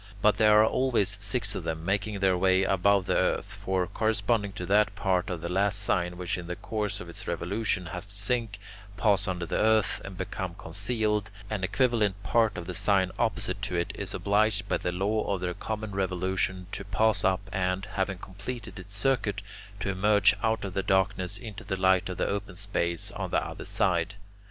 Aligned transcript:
But 0.19 0.37
there 0.37 0.59
are 0.59 0.65
always 0.65 1.15
six 1.21 1.53
of 1.53 1.63
them 1.63 1.85
making 1.85 2.21
their 2.21 2.35
way 2.35 2.63
above 2.63 3.05
the 3.05 3.15
earth; 3.15 3.53
for, 3.63 3.85
corresponding 3.85 4.51
to 4.53 4.65
that 4.65 4.95
part 4.95 5.29
of 5.29 5.41
the 5.41 5.47
last 5.47 5.77
sign 5.79 6.17
which 6.17 6.39
in 6.39 6.47
the 6.47 6.55
course 6.55 6.99
of 6.99 7.07
its 7.07 7.27
revolution 7.27 7.85
has 7.85 8.07
to 8.07 8.15
sink, 8.15 8.57
pass 8.97 9.27
under 9.27 9.45
the 9.45 9.59
earth, 9.59 10.01
and 10.03 10.17
become 10.17 10.55
concealed, 10.55 11.29
an 11.51 11.63
equivalent 11.63 12.23
part 12.23 12.57
of 12.57 12.65
the 12.65 12.73
sign 12.73 13.11
opposite 13.19 13.61
to 13.61 13.75
it 13.75 13.91
is 13.93 14.15
obliged 14.15 14.67
by 14.67 14.77
the 14.77 14.91
law 14.91 15.31
of 15.35 15.41
their 15.41 15.53
common 15.53 15.91
revolution 15.91 16.65
to 16.71 16.83
pass 16.83 17.23
up 17.23 17.47
and, 17.53 17.85
having 17.93 18.17
completed 18.17 18.79
its 18.79 18.95
circuit, 18.97 19.43
to 19.79 19.89
emerge 19.89 20.35
out 20.41 20.65
of 20.65 20.73
the 20.73 20.81
darkness 20.81 21.37
into 21.37 21.63
the 21.63 21.77
light 21.77 22.09
of 22.09 22.17
the 22.17 22.25
open 22.27 22.55
space 22.55 23.11
on 23.11 23.29
the 23.29 23.45
other 23.45 23.65
side. 23.65 24.15